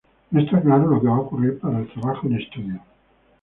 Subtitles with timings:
[0.31, 2.81] No está claro lo que va a ocurrir para el trabajo en estudio.